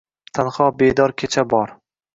[0.37, 1.79] Tanho bedor kecha bor.